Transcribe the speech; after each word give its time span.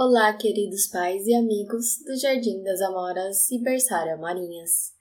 Olá, 0.00 0.32
queridos 0.32 0.86
pais 0.86 1.26
e 1.26 1.34
amigos 1.34 1.98
do 2.06 2.14
Jardim 2.14 2.62
das 2.62 2.80
Amoras 2.80 3.50
e 3.50 3.60
Berçário 3.60 4.14
Amorinhas. 4.14 4.92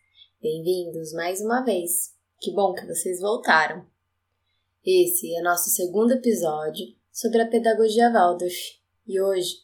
Bem-vindos 0.41 1.13
mais 1.13 1.39
uma 1.39 1.63
vez. 1.63 2.15
Que 2.41 2.51
bom 2.51 2.73
que 2.73 2.83
vocês 2.83 3.19
voltaram. 3.21 3.85
Esse 4.83 5.35
é 5.35 5.43
nosso 5.43 5.69
segundo 5.69 6.13
episódio 6.13 6.87
sobre 7.11 7.43
a 7.43 7.47
pedagogia 7.47 8.11
Waldorf 8.11 8.55
e 9.05 9.21
hoje 9.21 9.57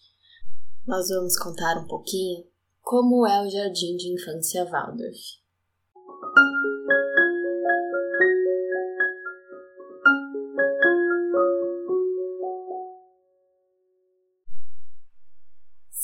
nós 0.86 1.10
vamos 1.10 1.36
contar 1.36 1.80
um 1.80 1.88
pouquinho 1.88 2.46
como 2.80 3.26
é 3.26 3.42
o 3.42 3.50
Jardim 3.50 3.96
de 3.96 4.14
Infância 4.14 4.64
Waldorf. 4.66 5.43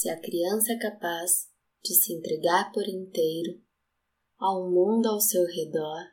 Se 0.09 0.13
a 0.13 0.19
criança 0.19 0.73
é 0.73 0.79
capaz 0.79 1.51
de 1.83 1.93
se 1.93 2.13
entregar 2.13 2.71
por 2.71 2.89
inteiro 2.89 3.61
ao 4.39 4.67
mundo 4.67 5.07
ao 5.07 5.19
seu 5.19 5.45
redor 5.45 6.03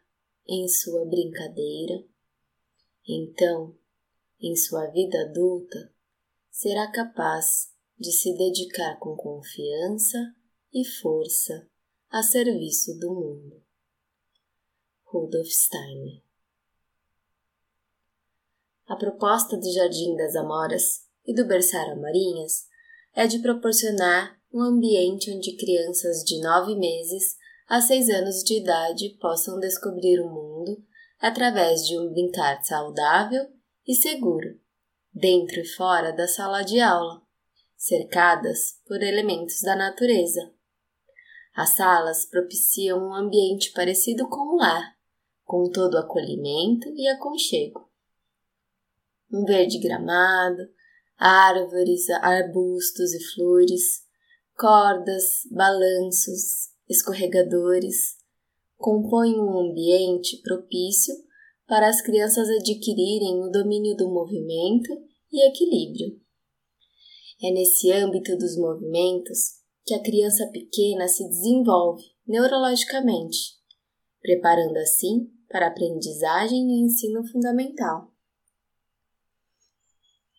em 0.47 0.69
sua 0.69 1.07
brincadeira, 1.07 2.05
então, 3.09 3.75
em 4.39 4.55
sua 4.55 4.89
vida 4.89 5.19
adulta, 5.23 5.95
será 6.51 6.93
capaz 6.93 7.73
de 7.99 8.13
se 8.13 8.37
dedicar 8.37 8.99
com 8.99 9.17
confiança 9.17 10.19
e 10.75 10.85
força 10.85 11.67
a 12.11 12.23
serviço 12.23 12.99
do 12.99 13.15
mundo. 13.15 13.65
Rudolf 15.05 15.49
Steiner 15.49 16.23
A 18.87 18.95
proposta 18.95 19.57
do 19.57 19.73
Jardim 19.73 20.15
das 20.17 20.37
Amoras 20.37 21.09
e 21.25 21.35
do 21.35 21.47
Berçário 21.47 21.99
Marinhas 21.99 22.76
é 23.16 23.27
de 23.27 23.38
proporcionar 23.38 24.38
um 24.52 24.61
ambiente 24.61 25.32
onde 25.35 25.57
crianças 25.57 26.23
de 26.23 26.38
nove 26.38 26.77
meses 26.77 27.37
a 27.66 27.80
seis 27.80 28.10
anos 28.10 28.45
de 28.45 28.59
idade 28.60 29.16
possam 29.18 29.59
descobrir 29.59 30.21
o 30.21 30.29
mundo 30.29 30.85
através 31.18 31.87
de 31.87 31.99
um 31.99 32.10
brincar 32.10 32.63
saudável 32.63 33.49
e 33.88 33.95
seguro, 33.95 34.60
dentro 35.13 35.60
e 35.60 35.66
fora 35.66 36.13
da 36.13 36.29
sala 36.29 36.63
de 36.63 36.79
aula, 36.79 37.23
cercadas 37.74 38.80
por 38.87 39.02
elementos 39.02 39.63
da 39.63 39.74
natureza. 39.74 40.52
As 41.54 41.71
salas 41.71 42.26
propiciam 42.26 42.98
um 42.98 43.15
ambiente 43.15 43.73
parecido 43.73 44.29
com 44.29 44.54
o 44.54 44.57
lar, 44.59 44.95
com 45.43 45.71
todo 45.71 45.95
o 45.95 45.98
acolhimento 45.98 46.93
e 46.95 47.09
aconchego. 47.09 47.91
Um 49.32 49.43
verde 49.46 49.79
gramado, 49.79 50.69
árvores, 51.19 52.09
arbustos 52.11 53.13
e 53.13 53.35
flores, 53.35 54.03
cordas, 54.57 55.43
balanços, 55.51 56.71
escorregadores, 56.89 58.17
compõem 58.77 59.39
um 59.39 59.71
ambiente 59.71 60.41
propício 60.43 61.15
para 61.67 61.89
as 61.89 62.01
crianças 62.01 62.49
adquirirem 62.49 63.43
o 63.43 63.51
domínio 63.51 63.97
do 63.97 64.09
movimento 64.09 64.93
e 65.33 65.49
equilíbrio. 65.49 66.21
É 67.43 67.50
nesse 67.50 67.93
âmbito 67.93 68.37
dos 68.37 68.56
movimentos 68.56 69.56
que 69.84 69.94
a 69.94 70.03
criança 70.03 70.49
pequena 70.53 71.06
se 71.09 71.28
desenvolve 71.28 72.03
neurologicamente, 72.27 73.56
preparando 74.21 74.77
assim 74.78 75.31
para 75.49 75.67
a 75.67 75.69
aprendizagem 75.69 76.59
e 76.59 76.84
ensino 76.84 77.27
fundamental. 77.28 78.12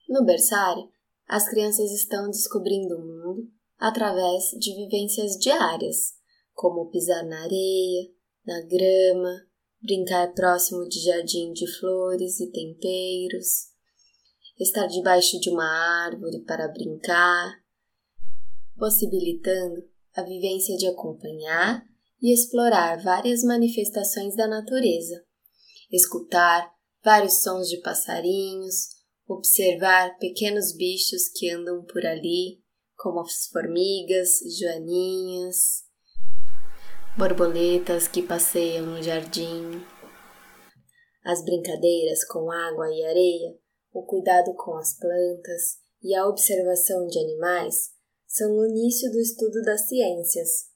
No 0.07 0.23
berçário, 0.25 0.89
as 1.27 1.49
crianças 1.49 1.91
estão 1.91 2.29
descobrindo 2.29 2.95
o 2.95 3.01
mundo 3.01 3.49
através 3.77 4.51
de 4.57 4.73
vivências 4.73 5.37
diárias, 5.37 6.13
como 6.53 6.89
pisar 6.89 7.25
na 7.25 7.43
areia, 7.43 8.09
na 8.45 8.61
grama, 8.61 9.47
brincar 9.81 10.33
próximo 10.33 10.87
de 10.87 11.03
jardim 11.03 11.51
de 11.51 11.67
flores 11.79 12.39
e 12.39 12.49
temperos, 12.51 13.67
estar 14.57 14.87
debaixo 14.87 15.39
de 15.39 15.49
uma 15.49 15.67
árvore 16.05 16.43
para 16.45 16.67
brincar, 16.69 17.53
possibilitando 18.77 19.83
a 20.15 20.23
vivência 20.23 20.75
de 20.77 20.87
acompanhar 20.87 21.85
e 22.21 22.33
explorar 22.33 23.03
várias 23.03 23.43
manifestações 23.43 24.35
da 24.35 24.47
natureza, 24.47 25.23
escutar 25.91 26.71
vários 27.03 27.43
sons 27.43 27.67
de 27.69 27.79
passarinhos, 27.81 28.96
observar 29.27 30.17
pequenos 30.17 30.75
bichos 30.75 31.27
que 31.29 31.49
andam 31.49 31.83
por 31.83 32.05
ali, 32.05 32.61
como 32.95 33.19
as 33.19 33.47
formigas, 33.47 34.39
joaninhas, 34.59 35.83
borboletas 37.17 38.07
que 38.07 38.21
passeiam 38.21 38.85
no 38.85 39.01
jardim. 39.03 39.83
As 41.23 41.43
brincadeiras 41.43 42.23
com 42.25 42.49
água 42.49 42.89
e 42.89 43.03
areia, 43.03 43.57
o 43.91 44.03
cuidado 44.03 44.53
com 44.55 44.75
as 44.77 44.97
plantas 44.97 45.79
e 46.01 46.15
a 46.15 46.27
observação 46.27 47.07
de 47.07 47.19
animais 47.19 47.91
são 48.27 48.51
o 48.55 48.65
início 48.67 49.11
do 49.11 49.19
estudo 49.19 49.61
das 49.63 49.87
ciências. 49.87 50.67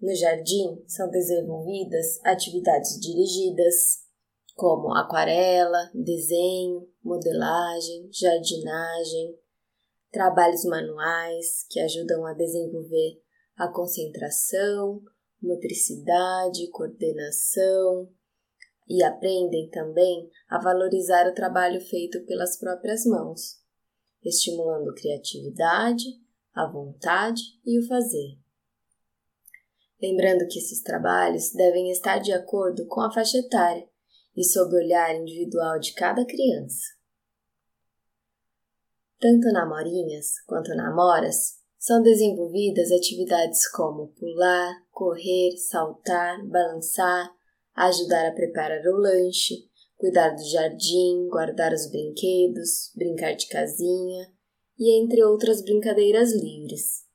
No 0.00 0.14
jardim 0.14 0.82
são 0.86 1.08
desenvolvidas 1.10 2.18
atividades 2.24 2.98
dirigidas, 3.00 4.05
como 4.56 4.94
aquarela, 4.94 5.90
desenho, 5.94 6.88
modelagem, 7.04 8.08
jardinagem, 8.10 9.38
trabalhos 10.10 10.64
manuais 10.64 11.66
que 11.68 11.78
ajudam 11.78 12.24
a 12.24 12.32
desenvolver 12.32 13.22
a 13.54 13.68
concentração, 13.68 15.02
motricidade, 15.42 16.70
coordenação 16.70 18.10
e 18.88 19.04
aprendem 19.04 19.68
também 19.68 20.30
a 20.48 20.58
valorizar 20.58 21.28
o 21.28 21.34
trabalho 21.34 21.80
feito 21.82 22.24
pelas 22.24 22.58
próprias 22.58 23.04
mãos, 23.04 23.60
estimulando 24.24 24.94
criatividade, 24.94 26.04
a 26.54 26.66
vontade 26.66 27.42
e 27.62 27.78
o 27.78 27.86
fazer. 27.86 28.38
Lembrando 30.00 30.46
que 30.48 30.58
esses 30.58 30.82
trabalhos 30.82 31.52
devem 31.52 31.90
estar 31.90 32.20
de 32.20 32.32
acordo 32.32 32.86
com 32.86 33.02
a 33.02 33.12
faixa 33.12 33.36
etária 33.36 33.86
e 34.36 34.44
sob 34.44 34.74
o 34.74 34.78
olhar 34.78 35.14
individual 35.14 35.78
de 35.78 35.94
cada 35.94 36.24
criança. 36.26 36.84
Tanto 39.18 39.50
na 39.52 39.66
Morinhas 39.66 40.40
quanto 40.46 40.74
na 40.74 40.94
Moras 40.94 41.56
são 41.78 42.02
desenvolvidas 42.02 42.90
atividades 42.90 43.66
como 43.70 44.08
pular, 44.08 44.74
correr, 44.90 45.56
saltar, 45.56 46.44
balançar, 46.46 47.30
ajudar 47.74 48.28
a 48.28 48.32
preparar 48.32 48.84
o 48.86 48.96
lanche, 48.96 49.70
cuidar 49.96 50.30
do 50.30 50.44
jardim, 50.44 51.28
guardar 51.28 51.72
os 51.72 51.90
brinquedos, 51.90 52.92
brincar 52.94 53.34
de 53.34 53.48
casinha 53.48 54.30
e 54.78 55.02
entre 55.02 55.22
outras 55.24 55.62
brincadeiras 55.62 56.32
livres. 56.32 57.06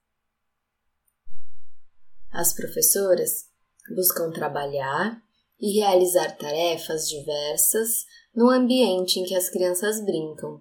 As 2.32 2.54
professoras 2.54 3.50
buscam 3.96 4.32
trabalhar 4.32 5.22
e 5.62 5.80
realizar 5.80 6.36
tarefas 6.38 7.08
diversas 7.08 8.06
no 8.36 8.50
ambiente 8.50 9.20
em 9.20 9.24
que 9.24 9.36
as 9.36 9.48
crianças 9.48 10.04
brincam. 10.04 10.60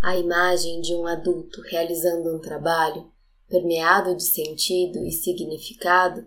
A 0.00 0.16
imagem 0.16 0.80
de 0.80 0.94
um 0.94 1.06
adulto 1.06 1.60
realizando 1.62 2.34
um 2.34 2.40
trabalho 2.40 3.12
permeado 3.48 4.16
de 4.16 4.22
sentido 4.22 5.04
e 5.04 5.12
significado 5.12 6.26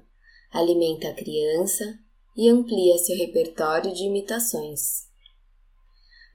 alimenta 0.51 1.09
a 1.09 1.13
criança 1.13 1.97
e 2.35 2.49
amplia 2.49 2.97
seu 2.97 3.17
repertório 3.17 3.93
de 3.93 4.03
imitações. 4.03 5.07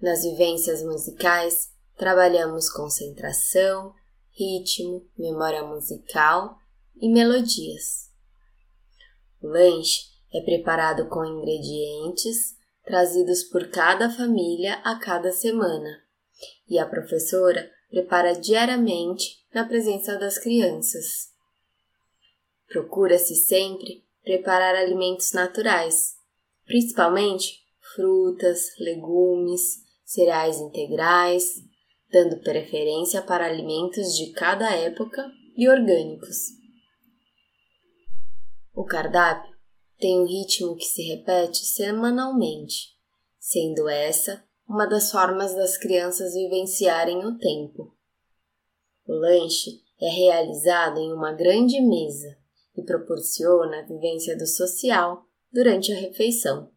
Nas 0.01 0.23
vivências 0.23 0.83
musicais, 0.83 1.71
trabalhamos 1.97 2.71
concentração, 2.71 3.95
ritmo, 4.33 5.07
memória 5.17 5.63
musical 5.65 6.57
e 7.01 7.09
melodias. 7.09 8.11
O 9.41 9.49
lanche 9.49 10.16
é 10.33 10.41
preparado 10.41 11.09
com 11.09 11.25
ingredientes 11.25 12.57
trazidos 12.85 13.43
por 13.43 13.69
cada 13.69 14.09
família 14.09 14.75
a 14.85 14.99
cada 14.99 15.33
semana, 15.33 16.03
e 16.69 16.79
a 16.79 16.87
professora 16.87 17.69
prepara 17.91 18.33
diariamente 18.33 19.45
na 19.53 19.65
presença 19.65 20.17
das 20.19 20.39
crianças. 20.39 21.33
Procura-se 22.69 23.35
sempre 23.35 24.05
preparar 24.23 24.75
alimentos 24.75 25.33
naturais, 25.33 26.15
principalmente 26.65 27.61
frutas, 27.95 28.71
legumes, 28.79 29.83
cereais 30.05 30.59
integrais, 30.59 31.55
dando 32.11 32.41
preferência 32.41 33.23
para 33.23 33.47
alimentos 33.47 34.17
de 34.17 34.33
cada 34.33 34.71
época 34.75 35.29
e 35.57 35.69
orgânicos. 35.69 36.37
O 38.75 38.85
cardápio 38.85 39.56
tem 39.99 40.21
um 40.21 40.27
ritmo 40.27 40.77
que 40.77 40.85
se 40.85 41.03
repete 41.03 41.65
semanalmente, 41.65 42.97
sendo 43.39 43.89
essa 43.89 44.45
uma 44.69 44.87
das 44.87 45.11
formas 45.11 45.55
das 45.55 45.77
crianças 45.77 46.35
vivenciarem 46.35 47.25
o 47.25 47.39
tempo. 47.39 47.95
O 49.07 49.13
lanche 49.13 49.83
é 50.01 50.09
realizado 50.09 50.99
em 50.99 51.13
uma 51.13 51.33
grande 51.33 51.81
mesa 51.81 52.37
e 52.77 52.83
proporciona 52.83 53.81
a 53.81 53.87
vivência 53.87 54.37
do 54.37 54.47
social 54.47 55.25
durante 55.53 55.93
a 55.93 55.97
refeição. 55.97 56.71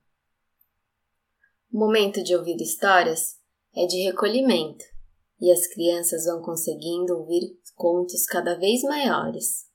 O 1.71 1.79
momento 1.79 2.23
de 2.23 2.35
ouvir 2.35 2.61
histórias 2.61 3.37
é 3.75 3.85
de 3.85 4.03
recolhimento 4.03 4.85
e 5.41 5.51
as 5.51 5.67
crianças 5.67 6.25
vão 6.25 6.41
conseguindo 6.41 7.17
ouvir 7.17 7.57
contos 7.75 8.25
cada 8.25 8.55
vez 8.55 8.83
maiores. 8.83 9.68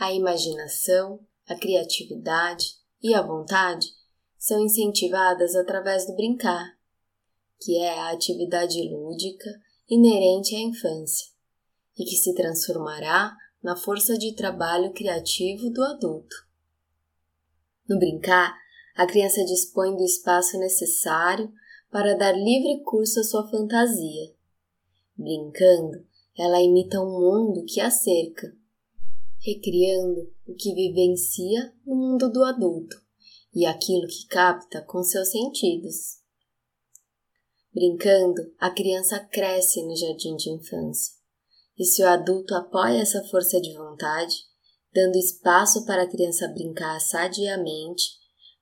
A 0.00 0.14
imaginação, 0.14 1.20
a 1.46 1.54
criatividade 1.54 2.74
e 3.02 3.12
a 3.12 3.20
vontade 3.20 3.86
são 4.38 4.58
incentivadas 4.64 5.54
através 5.54 6.06
do 6.06 6.16
brincar, 6.16 6.74
que 7.60 7.76
é 7.76 7.98
a 7.98 8.10
atividade 8.10 8.80
lúdica 8.88 9.50
inerente 9.90 10.56
à 10.56 10.58
infância 10.58 11.26
e 11.98 12.06
que 12.06 12.16
se 12.16 12.34
transformará 12.34 13.36
na 13.62 13.76
força 13.76 14.16
de 14.16 14.34
trabalho 14.34 14.90
criativo 14.94 15.68
do 15.68 15.84
adulto. 15.84 16.34
No 17.86 17.98
brincar, 17.98 18.56
a 18.96 19.06
criança 19.06 19.44
dispõe 19.44 19.94
do 19.94 20.02
espaço 20.02 20.58
necessário 20.58 21.52
para 21.90 22.16
dar 22.16 22.32
livre 22.32 22.82
curso 22.84 23.20
à 23.20 23.22
sua 23.22 23.46
fantasia. 23.50 24.34
Brincando, 25.14 26.06
ela 26.38 26.58
imita 26.58 26.98
um 27.02 27.20
mundo 27.20 27.66
que 27.66 27.82
a 27.82 27.90
cerca, 27.90 28.58
recriando 29.40 30.32
o 30.46 30.54
que 30.54 30.74
vivencia 30.74 31.72
no 31.86 31.96
mundo 31.96 32.30
do 32.30 32.44
adulto 32.44 32.96
e 33.54 33.64
aquilo 33.64 34.06
que 34.06 34.26
capta 34.26 34.82
com 34.82 35.02
seus 35.02 35.30
sentidos. 35.30 36.20
Brincando, 37.72 38.52
a 38.58 38.70
criança 38.70 39.18
cresce 39.18 39.82
no 39.82 39.96
jardim 39.96 40.36
de 40.36 40.50
infância. 40.50 41.14
E 41.78 41.84
se 41.84 42.02
o 42.02 42.08
adulto 42.08 42.54
apoia 42.54 43.00
essa 43.00 43.24
força 43.24 43.60
de 43.60 43.72
vontade, 43.72 44.36
dando 44.92 45.16
espaço 45.16 45.86
para 45.86 46.02
a 46.02 46.08
criança 46.08 46.48
brincar 46.48 47.00
sadiamente, 47.00 48.04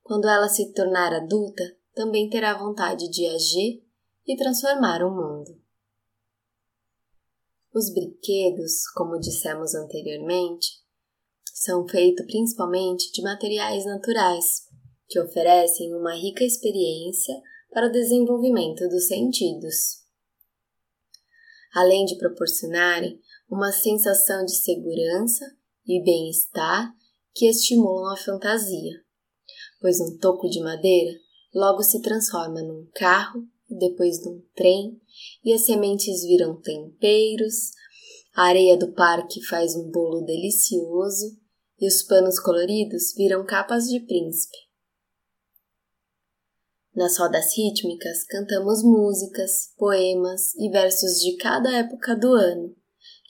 quando 0.03 0.29
ela 0.29 0.49
se 0.49 0.73
tornar 0.73 1.13
adulta, 1.13 1.65
também 1.95 2.31
terá 2.31 2.57
vontade 2.57 3.11
de 3.11 3.27
agir 3.27 3.83
e 4.27 4.37
transformar 4.37 5.03
o 5.03 5.11
mundo. 5.11 5.68
Os 7.79 7.91
brinquedos, 7.91 8.89
como 8.93 9.21
dissemos 9.21 9.73
anteriormente, 9.73 10.67
são 11.55 11.87
feitos 11.87 12.27
principalmente 12.27 13.13
de 13.13 13.23
materiais 13.23 13.85
naturais, 13.85 14.63
que 15.07 15.21
oferecem 15.21 15.95
uma 15.95 16.13
rica 16.13 16.43
experiência 16.43 17.41
para 17.71 17.87
o 17.87 17.93
desenvolvimento 17.93 18.89
dos 18.89 19.07
sentidos. 19.07 20.03
Além 21.73 22.05
de 22.05 22.19
proporcionarem 22.19 23.21
uma 23.49 23.71
sensação 23.71 24.45
de 24.45 24.57
segurança 24.57 25.45
e 25.87 26.03
bem-estar 26.03 26.93
que 27.33 27.47
estimulam 27.49 28.13
a 28.13 28.17
fantasia, 28.17 29.05
pois 29.81 30.01
um 30.01 30.19
toco 30.19 30.49
de 30.51 30.61
madeira 30.61 31.17
logo 31.55 31.85
se 31.85 32.03
transforma 32.03 32.61
num 32.61 32.91
carro 32.93 33.47
depois 33.69 34.25
num 34.25 34.43
trem, 34.55 35.01
e 35.45 35.53
as 35.53 35.67
sementes 35.67 36.23
viram 36.23 36.61
temperos, 36.61 37.73
a 38.35 38.45
areia 38.45 38.77
do 38.77 38.93
parque 38.93 39.45
faz 39.45 39.75
um 39.75 39.91
bolo 39.91 40.23
delicioso 40.23 41.37
e 41.81 41.87
os 41.87 42.03
panos 42.03 42.39
coloridos 42.39 43.15
viram 43.17 43.45
capas 43.45 43.85
de 43.85 44.01
príncipe. 44.01 44.57
Nas 46.95 47.17
rodas 47.19 47.57
rítmicas 47.57 48.25
cantamos 48.25 48.83
músicas, 48.83 49.73
poemas 49.77 50.55
e 50.57 50.69
versos 50.71 51.21
de 51.21 51.37
cada 51.37 51.71
época 51.73 52.17
do 52.17 52.33
ano, 52.33 52.75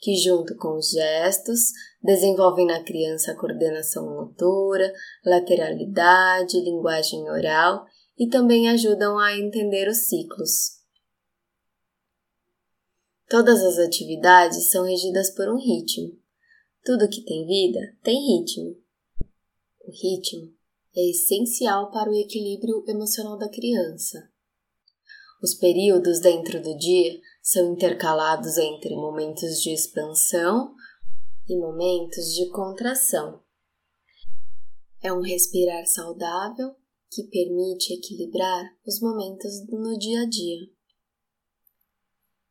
que, 0.01 0.15
junto 0.15 0.55
com 0.55 0.77
os 0.77 0.89
gestos, 0.89 1.71
desenvolvem 2.01 2.65
na 2.65 2.83
criança 2.83 3.31
a 3.31 3.35
coordenação 3.35 4.05
motora, 4.05 4.91
lateralidade, 5.25 6.59
linguagem 6.61 7.29
oral 7.29 7.85
e 8.19 8.27
também 8.27 8.67
ajudam 8.67 9.17
a 9.17 9.37
entender 9.37 9.87
os 9.87 10.09
ciclos. 10.09 10.79
Todas 13.29 13.63
as 13.63 13.77
atividades 13.77 14.69
são 14.69 14.83
regidas 14.83 15.33
por 15.33 15.47
um 15.47 15.57
ritmo. 15.57 16.19
Tudo 16.83 17.07
que 17.07 17.23
tem 17.23 17.47
vida 17.47 17.79
tem 18.03 18.17
ritmo. 18.37 18.75
O 19.85 19.91
ritmo 19.91 20.53
é 20.95 21.09
essencial 21.09 21.91
para 21.91 22.09
o 22.09 22.15
equilíbrio 22.15 22.83
emocional 22.87 23.37
da 23.37 23.47
criança. 23.47 24.29
Os 25.41 25.53
períodos 25.53 26.19
dentro 26.19 26.61
do 26.61 26.75
dia 26.77 27.21
são 27.41 27.71
intercalados 27.71 28.57
entre 28.57 28.93
momentos 28.95 29.61
de 29.61 29.73
expansão 29.73 30.75
e 31.47 31.57
momentos 31.57 32.33
de 32.35 32.49
contração. 32.49 33.41
É 35.01 35.13
um 35.13 35.21
respirar 35.21 35.85
saudável 35.85 36.75
que 37.09 37.23
permite 37.23 37.93
equilibrar 37.93 38.65
os 38.85 38.99
momentos 39.01 39.65
no 39.67 39.97
dia 39.97 40.21
a 40.21 40.29
dia. 40.29 40.67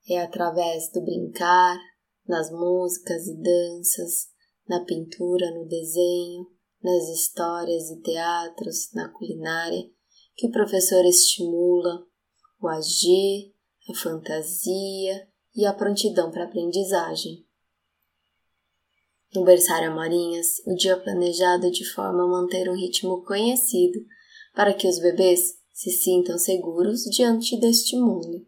É 0.08 0.20
através 0.22 0.90
do 0.90 1.02
brincar, 1.02 1.78
nas 2.26 2.50
músicas 2.50 3.26
e 3.26 3.34
danças, 3.36 4.28
na 4.68 4.84
pintura, 4.84 5.50
no 5.52 5.66
desenho, 5.66 6.46
nas 6.82 7.08
histórias 7.08 7.90
e 7.90 8.00
teatros, 8.02 8.92
na 8.92 9.08
culinária, 9.08 9.88
que 10.34 10.46
o 10.46 10.52
professor 10.52 11.04
estimula 11.04 12.06
o 12.60 12.68
agir, 12.68 13.54
a 13.88 13.94
fantasia 13.94 15.28
e 15.54 15.64
a 15.64 15.72
prontidão 15.72 16.30
para 16.30 16.44
a 16.44 16.46
aprendizagem. 16.46 17.46
No 19.34 19.44
berçário 19.44 19.90
Amorinhas, 19.90 20.58
o 20.66 20.74
dia 20.74 20.96
planejado 20.96 21.70
de 21.70 21.84
forma 21.84 22.24
a 22.24 22.26
manter 22.26 22.68
um 22.68 22.74
ritmo 22.74 23.22
conhecido 23.24 23.98
para 24.58 24.74
que 24.74 24.88
os 24.88 24.98
bebês 24.98 25.56
se 25.72 25.88
sintam 25.92 26.36
seguros 26.36 27.04
diante 27.04 27.56
deste 27.60 27.96
mundo. 27.96 28.44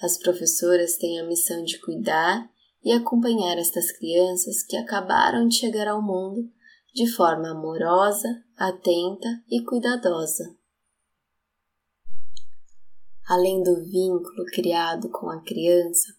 As 0.00 0.16
professoras 0.16 0.96
têm 0.98 1.18
a 1.18 1.26
missão 1.26 1.64
de 1.64 1.80
cuidar 1.80 2.48
e 2.84 2.92
acompanhar 2.92 3.58
estas 3.58 3.90
crianças 3.90 4.62
que 4.62 4.76
acabaram 4.76 5.48
de 5.48 5.56
chegar 5.56 5.88
ao 5.88 6.00
mundo 6.00 6.48
de 6.94 7.08
forma 7.08 7.50
amorosa, 7.50 8.28
atenta 8.56 9.26
e 9.50 9.64
cuidadosa. 9.64 10.44
Além 13.28 13.64
do 13.64 13.82
vínculo 13.82 14.44
criado 14.54 15.10
com 15.10 15.28
a 15.28 15.42
criança, 15.42 16.14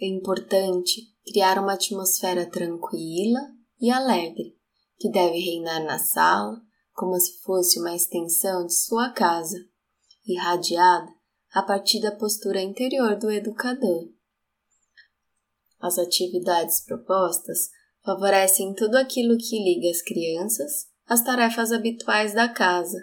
é 0.00 0.06
importante 0.06 1.02
criar 1.30 1.58
uma 1.58 1.74
atmosfera 1.74 2.46
tranquila 2.46 3.40
e 3.78 3.90
alegre 3.90 4.56
que 4.96 5.10
deve 5.10 5.38
reinar 5.38 5.84
na 5.84 5.98
sala 5.98 6.66
como 6.98 7.14
se 7.20 7.38
fosse 7.42 7.78
uma 7.78 7.94
extensão 7.94 8.66
de 8.66 8.74
sua 8.74 9.10
casa, 9.10 9.56
irradiada 10.26 11.08
a 11.52 11.62
partir 11.62 12.00
da 12.00 12.10
postura 12.10 12.60
interior 12.60 13.16
do 13.16 13.30
educador. 13.30 14.08
As 15.78 15.96
atividades 15.96 16.80
propostas 16.80 17.70
favorecem 18.04 18.74
tudo 18.74 18.96
aquilo 18.96 19.38
que 19.38 19.62
liga 19.62 19.88
as 19.88 20.02
crianças 20.02 20.88
às 21.06 21.22
tarefas 21.22 21.70
habituais 21.70 22.34
da 22.34 22.48
casa, 22.48 22.98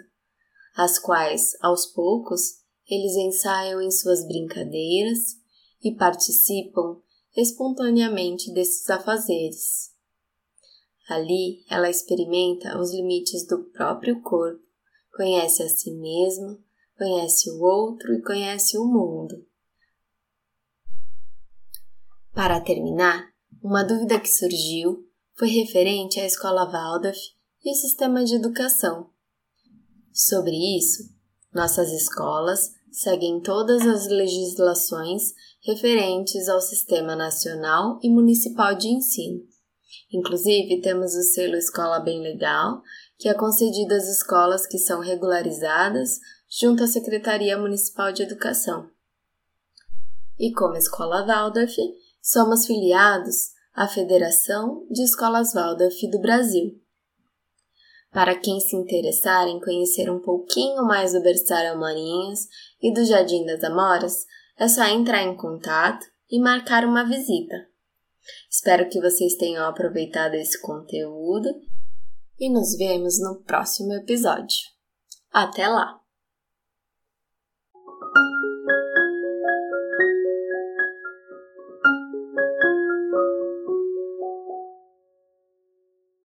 as 0.76 0.98
quais, 0.98 1.56
aos 1.62 1.86
poucos, 1.86 2.42
eles 2.86 3.16
ensaiam 3.16 3.80
em 3.80 3.90
suas 3.90 4.26
brincadeiras 4.26 5.38
e 5.82 5.94
participam 5.94 7.00
espontaneamente 7.34 8.52
desses 8.52 8.90
afazeres. 8.90 9.95
Ali 11.08 11.64
ela 11.70 11.88
experimenta 11.88 12.76
os 12.78 12.92
limites 12.92 13.46
do 13.46 13.62
próprio 13.70 14.20
corpo, 14.22 14.60
conhece 15.14 15.62
a 15.62 15.68
si 15.68 15.92
mesma, 15.92 16.58
conhece 16.98 17.48
o 17.50 17.62
outro 17.62 18.12
e 18.12 18.22
conhece 18.22 18.76
o 18.76 18.84
mundo. 18.84 19.46
Para 22.34 22.60
terminar, 22.60 23.32
uma 23.62 23.84
dúvida 23.84 24.18
que 24.18 24.28
surgiu 24.28 25.08
foi 25.38 25.48
referente 25.48 26.18
à 26.18 26.26
escola 26.26 26.68
Waldorf 26.68 27.18
e 27.64 27.70
o 27.70 27.74
sistema 27.74 28.24
de 28.24 28.34
educação. 28.34 29.10
Sobre 30.12 30.76
isso, 30.76 31.04
nossas 31.54 31.92
escolas 31.92 32.72
seguem 32.90 33.40
todas 33.40 33.86
as 33.86 34.08
legislações 34.08 35.34
referentes 35.62 36.48
ao 36.48 36.60
Sistema 36.60 37.14
Nacional 37.14 38.00
e 38.02 38.10
Municipal 38.10 38.74
de 38.74 38.88
Ensino 38.88 39.55
Inclusive, 40.12 40.80
temos 40.80 41.14
o 41.14 41.22
selo 41.22 41.56
Escola 41.56 42.00
Bem 42.00 42.20
Legal, 42.20 42.82
que 43.18 43.28
é 43.28 43.34
concedido 43.34 43.94
às 43.94 44.08
escolas 44.08 44.66
que 44.66 44.78
são 44.78 45.00
regularizadas 45.00 46.18
junto 46.48 46.84
à 46.84 46.86
Secretaria 46.86 47.58
Municipal 47.58 48.12
de 48.12 48.22
Educação. 48.22 48.88
E 50.38 50.52
como 50.52 50.76
Escola 50.76 51.26
Waldorf, 51.26 51.74
somos 52.22 52.66
filiados 52.66 53.52
à 53.74 53.88
Federação 53.88 54.86
de 54.90 55.02
Escolas 55.02 55.52
Waldorf 55.54 56.06
do 56.10 56.20
Brasil. 56.20 56.80
Para 58.12 58.34
quem 58.34 58.60
se 58.60 58.74
interessar 58.76 59.46
em 59.48 59.60
conhecer 59.60 60.10
um 60.10 60.20
pouquinho 60.20 60.82
mais 60.84 61.12
do 61.12 61.20
Berçário 61.20 61.78
Marinhas 61.78 62.48
e 62.80 62.92
do 62.92 63.04
Jardim 63.04 63.44
das 63.44 63.62
Amoras, 63.62 64.24
é 64.58 64.68
só 64.68 64.84
entrar 64.84 65.22
em 65.22 65.36
contato 65.36 66.06
e 66.30 66.40
marcar 66.40 66.84
uma 66.84 67.04
visita. 67.04 67.68
Espero 68.50 68.88
que 68.88 69.00
vocês 69.00 69.34
tenham 69.36 69.64
aproveitado 69.66 70.34
esse 70.34 70.60
conteúdo 70.60 71.48
e 72.38 72.50
nos 72.50 72.76
vemos 72.76 73.18
no 73.20 73.42
próximo 73.42 73.92
episódio. 73.94 74.56
Até 75.32 75.66
lá! 75.68 76.05